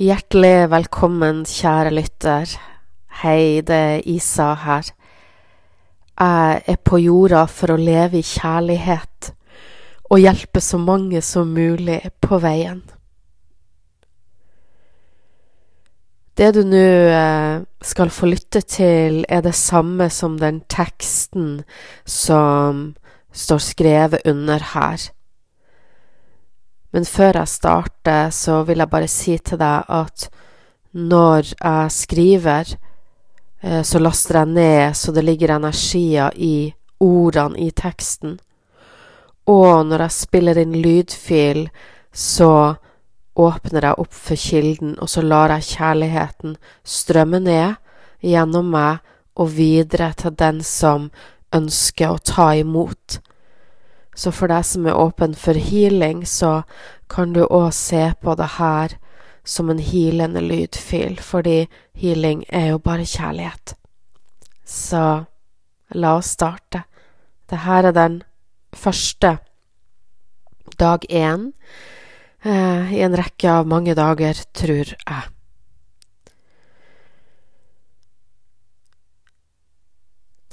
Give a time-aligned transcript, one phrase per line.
[0.00, 2.48] Hjertelig velkommen, kjære lytter.
[3.20, 4.86] Hei, det er Isa her.
[6.16, 9.34] Jeg er på jorda for å leve i kjærlighet
[10.08, 12.80] og hjelpe så mange som mulig på veien.
[16.40, 21.66] Det du nå eh, skal få lytte til, er det samme som den teksten
[22.08, 22.94] som
[23.28, 25.12] står skrevet under her.
[26.92, 30.28] Men før jeg starter, så vil jeg bare si til deg at
[30.92, 32.74] når jeg skriver,
[33.62, 38.38] eh, så laster jeg ned så det ligger energier i ordene i teksten.
[39.48, 41.66] Og når jeg spiller inn lydfil,
[42.12, 42.76] så
[43.34, 47.80] åpner jeg opp for kilden, og så lar jeg kjærligheten strømme ned
[48.22, 49.00] gjennom meg
[49.40, 51.08] og videre til den som
[51.56, 53.18] ønsker å ta imot.
[54.14, 56.62] Så for deg som er åpen for healing, så
[57.08, 58.96] kan du òg se på det her
[59.44, 61.66] som en healende lydfil, fordi
[61.98, 63.74] healing er jo bare kjærlighet.
[64.64, 65.24] Så
[65.94, 66.84] la oss starte.
[67.50, 68.22] Det her er den
[68.72, 69.38] første
[70.78, 71.52] dag én
[72.44, 75.22] eh, i en rekke av mange dager, tror jeg.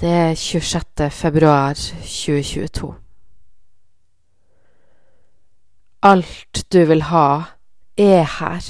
[0.00, 1.10] Det er 26.
[1.12, 3.09] februar 2022.
[6.02, 7.42] Alt du vil ha,
[8.00, 8.68] er her.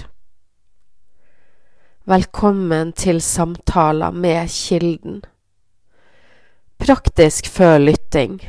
[2.10, 5.20] Velkommen til samtaler med Kilden.
[6.82, 8.40] Praktisk før lytting.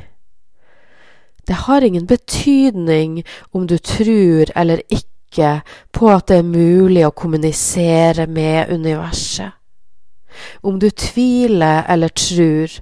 [1.45, 3.21] Det har ingen betydning
[3.53, 5.61] om du tror eller ikke
[5.93, 9.51] på at det er mulig å kommunisere med universet.
[10.63, 12.81] Om du tviler eller tror,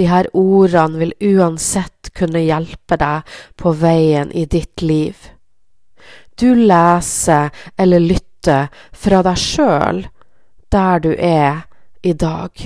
[0.00, 5.16] de her ordene vil uansett kunne hjelpe deg på veien i ditt liv.
[6.40, 9.98] Du leser eller lytter fra deg sjøl,
[10.72, 11.66] der du er
[12.00, 12.62] i dag.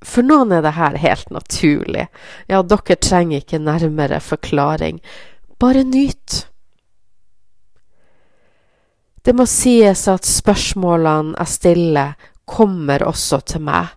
[0.00, 2.06] For noen er det her helt naturlig,
[2.48, 5.02] ja, dere trenger ikke nærmere forklaring,
[5.60, 6.38] bare nyt.
[9.20, 12.16] Det må sies at spørsmålene jeg stiller,
[12.48, 13.92] kommer også til meg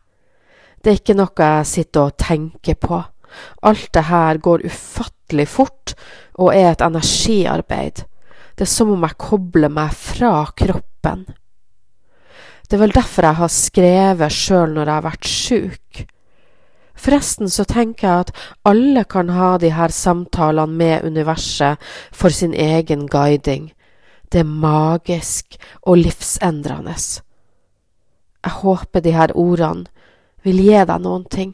[0.88, 2.98] det er ikke noe jeg sitter og tenker på.
[3.68, 5.92] Alt det her går ufattelig fort
[6.40, 8.06] og er et energiarbeid.
[8.56, 11.26] Det er som om jeg kobler meg fra kroppen.
[12.64, 16.00] Det er vel derfor jeg har skrevet sjøl når jeg har vært sjuk.
[16.96, 18.34] Forresten så tenker jeg at
[18.72, 21.84] alle kan ha de her samtalene med universet
[22.16, 23.74] for sin egen guiding.
[24.32, 26.96] Det er magisk og livsendrende.
[26.96, 29.92] Jeg håper de her ordene
[30.48, 31.54] vil gi deg noen ting.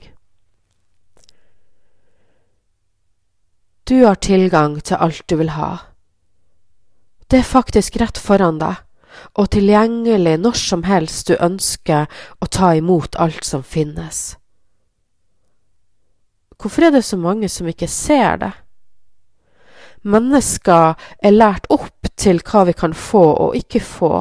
[3.84, 5.72] Du har tilgang til alt du vil ha.
[7.28, 8.78] Det er faktisk rett foran deg,
[9.36, 12.08] og tilgjengelig når som helst du ønsker
[12.40, 14.36] å ta imot alt som finnes.
[16.62, 18.54] Hvorfor er det så mange som ikke ser det?
[20.04, 24.14] Mennesker er lært opp til hva vi kan få og ikke få,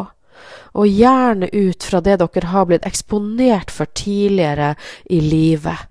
[0.72, 4.74] og gjerne ut fra det dere har blitt eksponert for tidligere
[5.10, 5.88] i livet.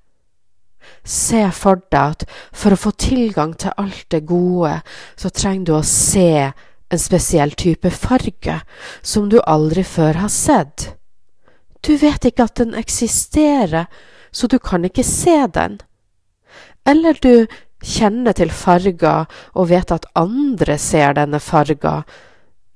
[1.03, 4.79] Se for deg at for å få tilgang til alt det gode,
[5.17, 6.51] så trenger du å se
[6.91, 8.57] en spesiell type farge
[9.01, 10.91] som du aldri før har sett.
[11.81, 13.87] Du vet ikke at den eksisterer,
[14.31, 15.79] så du kan ikke se den.
[16.85, 17.47] Eller du
[17.81, 19.25] kjenner til farger
[19.55, 22.01] og vet at andre ser denne farga,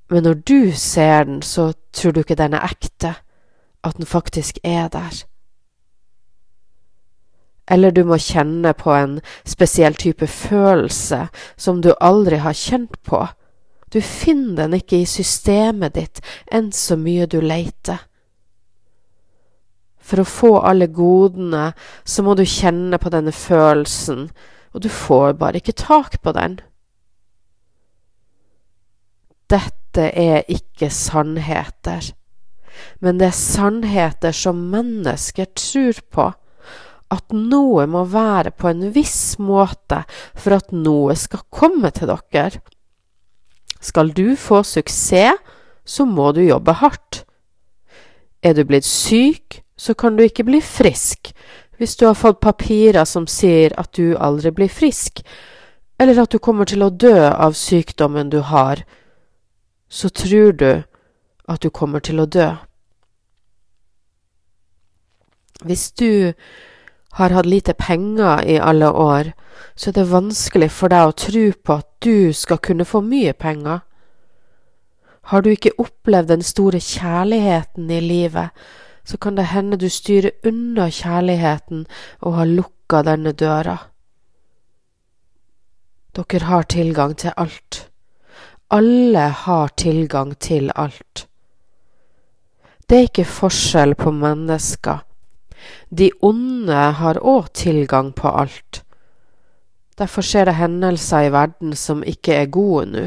[0.10, 3.16] men når du ser den, så tror du ikke den er ekte,
[3.84, 5.24] at den faktisk er der.
[7.68, 11.28] Eller du må kjenne på en spesiell type følelse
[11.58, 13.24] som du aldri har kjent på.
[13.94, 18.04] Du finner den ikke i systemet ditt, enn så mye du leiter.
[19.98, 21.72] For å få alle godene,
[22.06, 24.28] så må du kjenne på denne følelsen,
[24.76, 26.60] og du får bare ikke tak på den.
[29.50, 32.12] Dette dette er ikke sannheter,
[33.00, 36.26] men det er sannheter som mennesker tror på.
[37.14, 40.02] At noe må være på en viss måte
[40.34, 42.60] for at noe skal komme til dere.
[43.80, 45.40] Skal du få suksess,
[45.86, 47.24] så må du jobbe hardt.
[48.44, 51.32] Er du blitt syk, så kan du ikke bli frisk
[51.76, 55.20] hvis du har fått papirer som sier at du aldri blir frisk,
[56.00, 58.86] eller at du kommer til å dø av sykdommen du har,
[59.90, 60.84] så tror du
[61.48, 62.50] at du kommer til å dø.
[65.66, 66.34] Hvis du
[67.16, 69.32] har hatt lite penger i alle år,
[69.76, 73.34] så er det vanskelig for deg å tro på at du skal kunne få mye
[73.34, 73.80] penger.
[75.32, 78.52] Har du ikke opplevd den store kjærligheten i livet,
[79.06, 81.86] så kan det hende du styrer unna kjærligheten
[82.22, 83.78] og har lukka denne døra.
[86.16, 87.85] Dere har tilgang til alt.
[88.70, 91.28] Alle har tilgang til alt.
[92.90, 95.04] Det er ikke forskjell på mennesker.
[95.90, 98.82] De onde har òg tilgang på alt.
[99.98, 103.06] Derfor skjer det hendelser i verden som ikke er gode nå.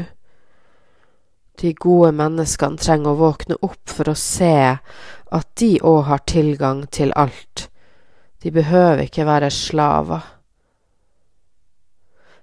[1.59, 6.85] De gode menneskene trenger å våkne opp for å se at de òg har tilgang
[6.87, 7.67] til alt.
[8.39, 10.23] De behøver ikke være slaver.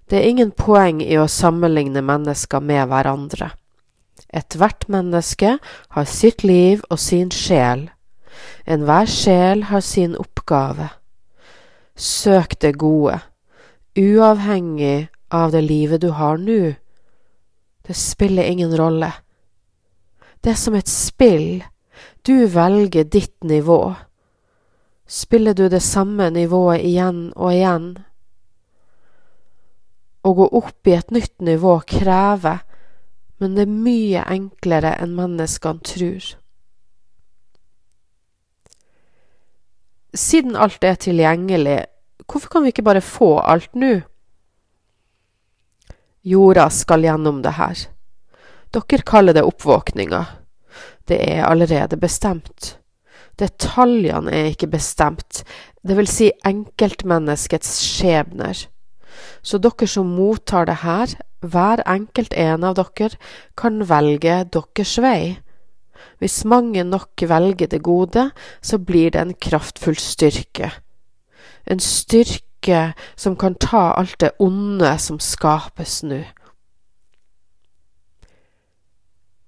[0.07, 3.51] Det er ingen poeng i å sammenligne mennesker med hverandre.
[4.31, 5.57] Ethvert menneske
[5.97, 7.89] har sitt liv og sin sjel.
[8.67, 10.91] Enhver sjel har sin oppgave.
[11.97, 13.19] Søk det gode,
[13.97, 16.75] uavhengig av det livet du har nå.
[17.87, 19.13] Det spiller ingen rolle.
[20.41, 21.65] Det er som et spill.
[22.23, 23.95] Du velger ditt nivå.
[25.07, 27.97] Spiller du det samme nivået igjen og igjen?
[30.27, 32.65] Å gå opp i et nytt nivå krever,
[33.39, 36.33] men det er mye enklere enn menneskene tror.
[40.17, 41.85] Siden alt er tilgjengelig,
[42.27, 44.01] hvorfor kan vi ikke bare få alt nå?
[46.27, 47.85] Jorda skal gjennom det her.
[48.75, 50.25] Dere kaller det oppvåkninga.
[51.07, 52.75] Det er allerede bestemt.
[53.39, 55.45] Detaljene er ikke bestemt,
[55.85, 58.65] det vil si enkeltmenneskets skjebner.
[59.47, 61.13] Så dere som mottar det her,
[61.47, 63.15] hver enkelt en av dere,
[63.59, 65.37] kan velge deres vei.
[66.19, 70.73] Hvis mange nok velger det gode, så blir det en kraftfull styrke.
[71.67, 76.25] En styrke som kan ta alt det onde som skapes nå.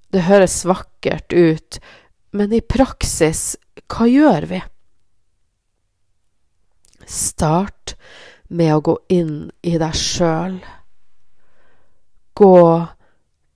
[0.09, 1.81] Det høres vakkert ut,
[2.33, 3.57] men i praksis,
[3.89, 4.61] hva gjør vi?
[7.09, 7.97] Start
[8.49, 10.59] med å gå inn i deg sjøl.
[12.39, 12.59] Gå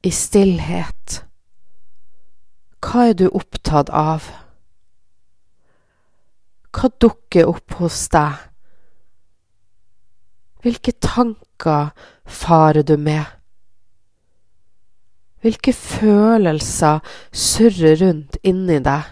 [0.03, 1.23] i stillhet.
[2.83, 4.27] Hva er du opptatt av?
[6.73, 8.41] Hva dukker opp hos deg?
[10.63, 11.93] Hvilke tanker
[12.27, 13.25] farer du med?
[15.43, 17.01] Hvilke følelser
[17.35, 19.09] surrer rundt inni deg?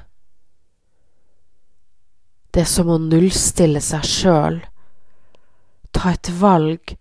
[2.50, 4.60] Det er som å nullstille seg sjøl.
[5.92, 6.94] Ta et valg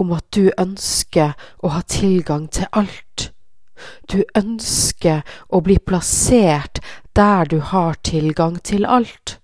[0.00, 3.30] om at du ønsker å ha tilgang til alt.
[4.10, 6.80] Du ønsker å bli plassert
[7.14, 9.38] der du har tilgang til alt.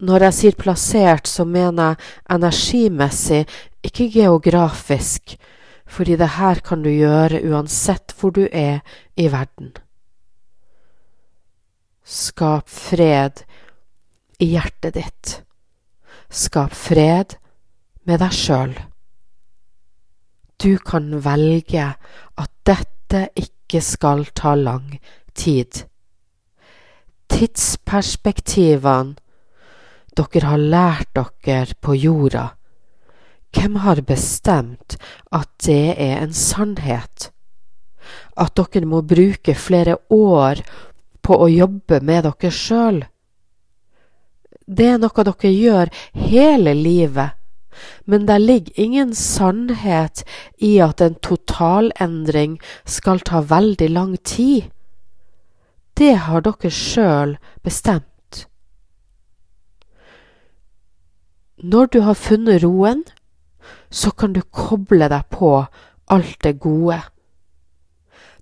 [0.00, 3.42] Når jeg sier plassert, så mener jeg energimessig,
[3.84, 5.36] ikke geografisk,
[5.84, 8.80] fordi det her kan du gjøre uansett hvor du er
[9.16, 9.74] i verden.
[12.04, 13.44] Skap fred
[14.40, 15.34] i hjertet ditt.
[16.30, 17.34] Skap fred
[18.06, 18.74] med deg sjøl.
[20.62, 21.88] Du kan velge
[22.38, 25.00] at dette ikke skal ta lang
[25.34, 25.88] tid.
[27.30, 29.18] Tidsperspektivene
[30.14, 32.46] dere har lært dere på jorda.
[33.50, 34.98] Hvem har bestemt
[35.34, 37.30] at det er en sannhet?
[38.38, 40.62] At dere må bruke flere år
[41.22, 43.02] på å jobbe med dere sjøl?
[44.70, 47.34] Det er noe dere gjør hele livet,
[48.06, 50.22] men det ligger ingen sannhet
[50.62, 54.68] i at en totalendring skal ta veldig lang tid.
[55.98, 57.34] Det har dere sjøl
[57.66, 58.46] bestemt.
[61.58, 63.02] Når du har funnet roen,
[63.90, 65.66] så kan du koble deg på
[66.06, 67.02] alt det gode.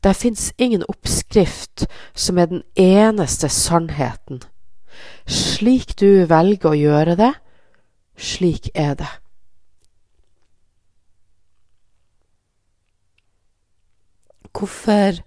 [0.04, 4.44] Der fins ingen oppskrift som er den eneste sannheten.
[5.28, 7.32] Slik du velger å gjøre det,
[8.16, 9.10] slik er det.
[14.58, 15.20] Hvorfor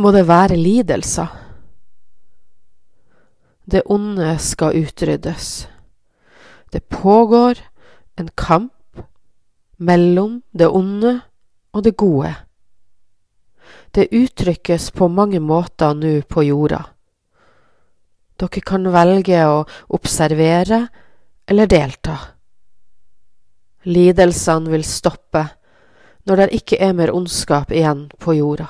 [0.00, 1.28] må det være lidelser?
[3.64, 5.68] Det onde skal utryddes.
[6.72, 7.58] Det pågår
[8.16, 9.02] en kamp
[9.76, 11.20] mellom det onde
[11.72, 12.34] og det gode.
[13.94, 16.93] Det uttrykkes på mange måter nå på jorda.
[18.44, 19.62] Dere kan velge å
[19.96, 20.84] observere
[21.48, 22.16] eller delta.
[23.88, 25.44] Lidelsene vil stoppe
[26.28, 28.68] når det ikke er mer ondskap igjen på jorda.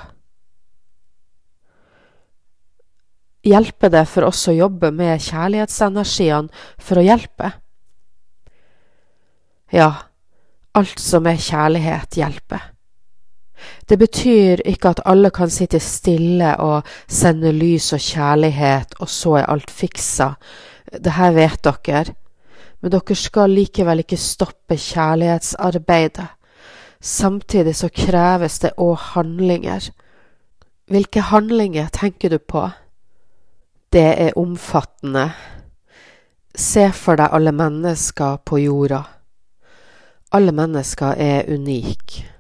[3.45, 7.51] Hjelper det for oss å jobbe med kjærlighetsenergiene for å hjelpe?
[9.75, 9.91] Ja,
[10.75, 12.74] alt som er kjærlighet, hjelper.
[13.89, 19.39] Det betyr ikke at alle kan sitte stille og sende lys og kjærlighet, og så
[19.41, 20.35] er alt fiksa.
[20.93, 22.05] Det her vet dere.
[22.81, 26.27] Men dere skal likevel ikke stoppe kjærlighetsarbeidet.
[27.01, 29.91] Samtidig så kreves det òg handlinger.
[30.89, 32.69] Hvilke handlinger tenker du på?
[33.93, 35.31] Det er omfattende.
[36.57, 39.03] Se for deg alle mennesker på jorda.
[40.33, 42.34] Alle mennesker er unike.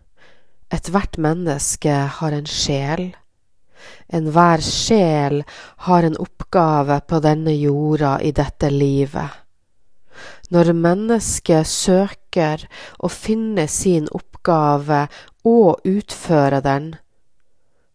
[0.75, 3.13] Ethvert menneske har en sjel.
[4.09, 5.45] Enhver sjel
[5.87, 9.31] har en oppgave på denne jorda i dette livet.
[10.51, 12.65] Når mennesket søker
[12.99, 15.07] å finne sin oppgave
[15.47, 16.95] og utføre den,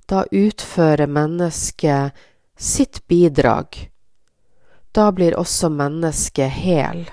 [0.09, 2.15] da utfører mennesket
[2.55, 3.89] sitt bidrag.
[4.95, 7.03] Da blir også mennesket hel.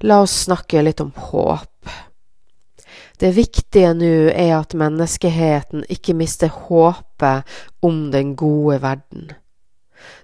[0.00, 1.69] La oss snakke litt om håp.
[3.20, 7.44] Det viktige nå er at menneskeheten ikke mister håpet
[7.84, 9.26] om den gode verden.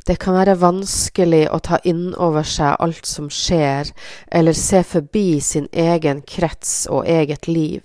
[0.07, 3.91] Det kan være vanskelig å ta inn over seg alt som skjer,
[4.33, 7.83] eller se forbi sin egen krets og eget liv.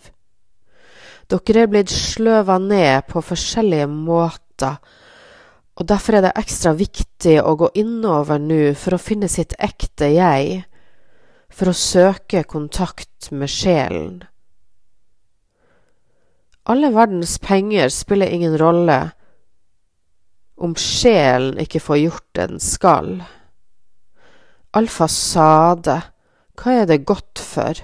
[1.27, 4.79] Dere er blitt sløva ned på forskjellige måter,
[5.75, 10.11] og derfor er det ekstra viktig å gå innover nå for å finne sitt ekte
[10.15, 10.61] jeg,
[11.51, 14.21] for å søke kontakt med sjelen.
[16.69, 18.99] Alle verdens penger spiller ingen rolle
[20.61, 23.13] om sjelen ikke får gjort det den skal.
[24.77, 25.97] All fasade,
[26.61, 27.81] hva er det godt for?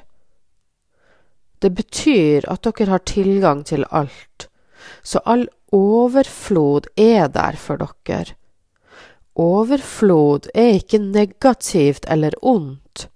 [1.57, 4.45] Det betyr at dere har tilgang til alt,
[5.01, 8.37] så all overflod er der for dere.
[9.37, 13.09] Overflod er ikke negativt eller ondt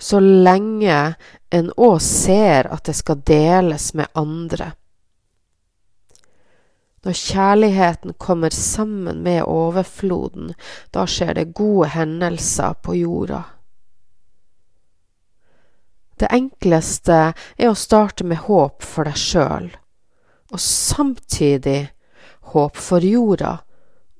[0.00, 1.14] så lenge
[1.50, 4.72] en òg ser at det skal deles med andre.
[7.04, 10.52] Når kjærligheten kommer sammen med overfloden,
[10.92, 13.44] da skjer det gode hendelser på jorda.
[16.20, 19.70] Det enkleste er å starte med håp for deg sjøl,
[20.52, 21.88] og samtidig
[22.52, 23.60] håp for jorda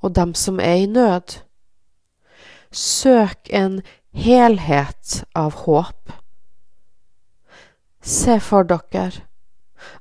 [0.00, 1.36] og dem som er i nød.
[2.72, 3.82] Søk en
[4.12, 6.12] helhet av håp.
[8.02, 9.10] Se for dere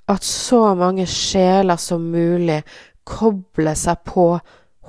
[0.10, 2.62] at så mange sjeler som mulig
[3.08, 4.28] kobler seg på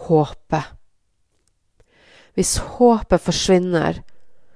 [0.06, 0.76] håpet.
[2.34, 4.02] Hvis håpet forsvinner,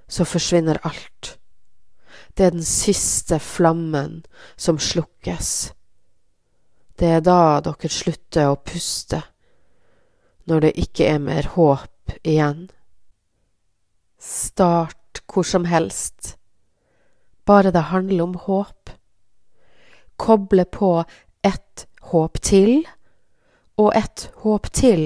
[0.08, 1.34] så forsvinner alt.
[2.34, 4.22] Det er den siste flammen
[4.56, 5.72] som slukkes.
[6.98, 9.20] Det er da dere slutter å puste,
[10.46, 12.68] når det ikke er mer håp igjen.
[14.24, 16.38] Start hvor som helst,
[17.44, 18.90] bare det handler om håp.
[20.16, 21.04] Koble på
[21.44, 22.86] ett håp til
[23.76, 25.04] og ett håp til,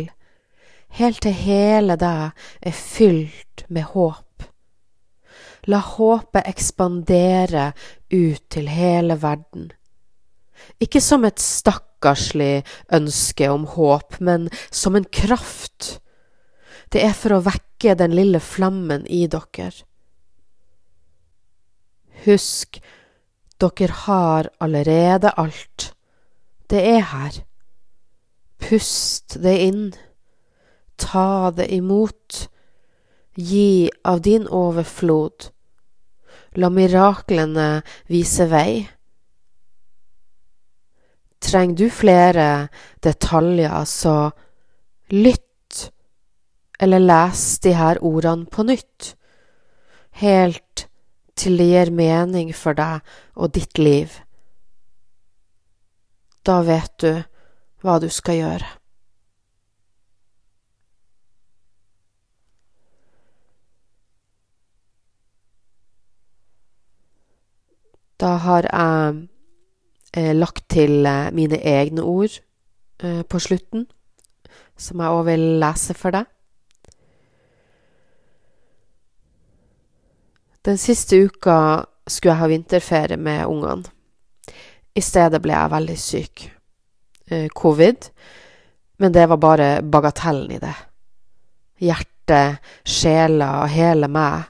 [1.01, 2.31] helt til hele deg
[2.63, 4.47] er fylt med håp.
[5.67, 7.73] La håpet ekspandere
[8.15, 9.73] ut til hele verden.
[10.79, 12.63] Ikke som et stakkarslig
[12.95, 15.99] ønske om håp, men som en kraft
[16.93, 19.71] det er for å vekke den lille flammen i dere.
[22.25, 22.81] Husk,
[23.61, 25.93] dere har allerede alt.
[26.69, 27.41] Det er her.
[28.59, 29.85] Pust det inn.
[30.99, 32.49] Ta det imot.
[33.39, 35.51] Gi av din overflod.
[36.59, 37.69] La miraklene
[38.11, 38.83] vise vei.
[41.39, 42.49] Trenger du flere
[43.05, 44.33] detaljer, så
[45.15, 45.48] lytt
[46.81, 49.15] eller lese de her ordene på nytt,
[50.23, 50.89] helt
[51.39, 53.03] til det gir mening for deg
[53.39, 54.11] og ditt liv.
[56.47, 57.13] Da vet du
[57.83, 58.69] hva du skal gjøre.
[68.19, 69.29] Da har jeg
[70.19, 72.41] eh, lagt til eh, mine egne ord
[72.99, 73.87] eh, på slutten,
[74.75, 76.27] som jeg òg vil lese for deg.
[80.67, 83.87] Den siste uka skulle jeg ha vinterferie med ungene.
[84.95, 86.45] I stedet ble jeg veldig syk.
[87.31, 88.09] Eh, covid.
[88.99, 90.75] Men det var bare bagatellen i det.
[91.79, 94.49] Hjertet, sjela og hele meg.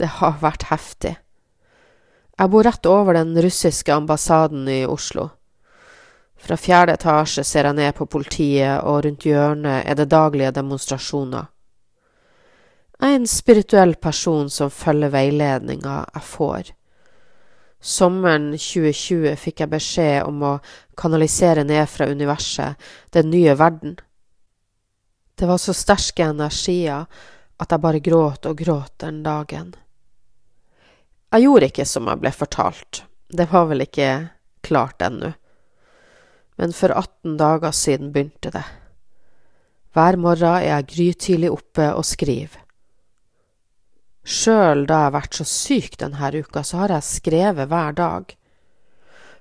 [0.00, 1.14] Det har vært heftig.
[2.36, 5.30] Jeg bor rett over den russiske ambassaden i Oslo.
[6.36, 11.46] Fra fjerde etasje ser jeg ned på politiet, og rundt hjørnet er det daglige demonstrasjoner.
[12.96, 16.72] Jeg er en spirituell person som følger veiledninga jeg får.
[17.86, 20.52] Sommeren 2020 fikk jeg beskjed om å
[20.96, 22.80] kanalisere ned fra universet
[23.12, 23.98] den nye verden.
[25.36, 27.04] Det var så sterke energier
[27.60, 29.74] at jeg bare gråt og gråt den dagen.
[31.34, 34.10] Jeg gjorde ikke som jeg ble fortalt, det var vel ikke
[34.64, 35.34] klart ennå,
[36.56, 38.64] men for 18 dager siden begynte det.
[39.92, 42.65] Hver morgen er jeg grytidlig oppe og skriver.
[44.26, 48.32] Sjøl da jeg har vært så syk denne uka, så har jeg skrevet hver dag.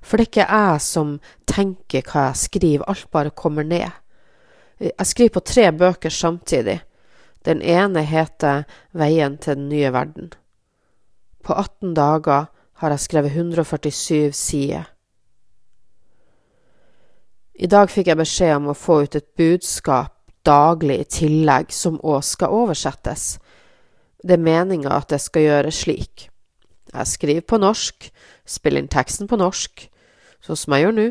[0.05, 1.13] For det er ikke jeg som
[1.49, 3.89] tenker hva jeg skriver, alt bare kommer ned.
[4.79, 6.81] Jeg skriver på tre bøker samtidig.
[7.45, 10.33] Den ene heter Veien til den nye verden.
[11.41, 12.51] På 18 dager
[12.81, 14.85] har jeg skrevet 147 sider.
[17.55, 20.11] I dag fikk jeg beskjed om å få ut et budskap
[20.45, 23.37] daglig i tillegg, som òg skal oversettes.
[24.25, 26.29] Det er meninga at det skal gjøres slik.
[26.89, 28.07] Jeg skriver på norsk,
[28.45, 29.85] spiller inn teksten på norsk,
[30.41, 31.07] sånn som jeg gjør nå,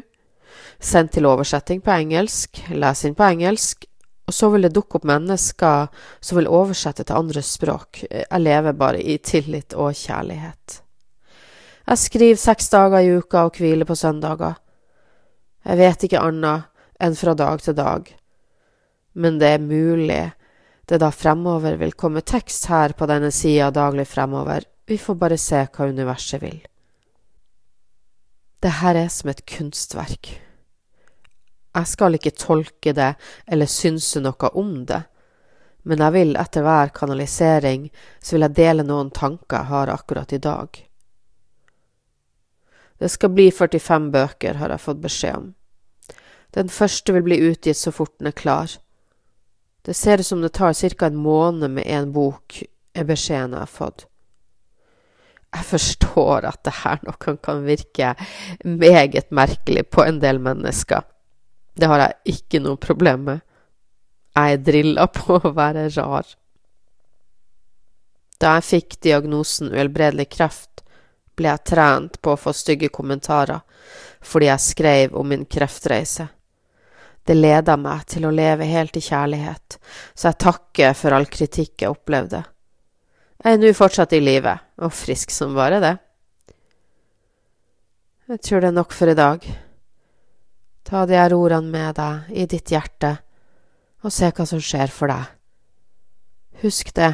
[0.82, 3.86] send til oversetting på engelsk, les inn på engelsk,
[4.24, 5.90] og så vil det dukke opp mennesker
[6.24, 8.04] som vil oversette til andre språk.
[8.08, 10.80] Jeg lever bare i tillit og kjærlighet.
[11.84, 14.56] Jeg skriver seks dager i uka og hviler på søndager.
[15.64, 16.70] Jeg vet ikke annet
[17.04, 18.08] enn fra dag til dag,
[19.14, 20.22] men det er mulig
[20.84, 25.38] det da fremover vil komme tekst her på denne sida daglig fremover, vi får bare
[25.40, 26.58] se hva universet vil.
[28.60, 30.30] Det her er som et kunstverk.
[31.74, 33.14] Jeg skal ikke tolke det
[33.50, 35.02] eller synse noe om det,
[35.84, 37.88] men jeg vil etter hver kanalisering
[38.20, 40.78] så vil jeg dele noen tanker jeg har akkurat i dag.
[43.00, 45.50] Det skal bli 45 bøker, har jeg fått beskjed om.
[46.54, 48.70] Den første vil bli utgitt så fort den er klar.
[49.84, 51.06] Det ser ut som det tar ca.
[51.06, 52.62] en måned med en bok,
[52.94, 54.06] er beskjeden jeg har fått.
[55.54, 58.14] Jeg forstår at det her nok kan virke
[58.64, 61.04] meget merkelig på en del mennesker.
[61.74, 63.44] Det har jeg ikke noe problem med.
[64.34, 66.26] Jeg er drilla på å være rar.
[68.40, 70.82] Da jeg fikk diagnosen uhelbredelig kreft,
[71.36, 73.60] ble jeg trent på å få stygge kommentarer
[74.24, 76.30] fordi jeg skrev om min kreftreise.
[77.24, 79.78] Det leda meg til å leve helt i kjærlighet,
[80.12, 82.42] så jeg takker for all kritikk jeg opplevde.
[83.44, 84.52] Jeg er nå fortsatt i live,
[84.84, 85.94] og frisk som bare det.
[88.28, 89.46] Jeg tror det er nok for i dag.
[90.84, 93.16] Ta de her ordene med deg i ditt hjerte,
[94.04, 95.32] og se hva som skjer for deg.
[96.60, 97.10] Husk det,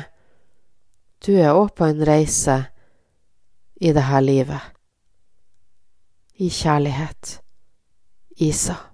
[1.22, 2.56] du er òg på en reise
[3.80, 4.60] i det her livet.
[6.40, 7.40] I kjærlighet.
[8.40, 8.89] Isa.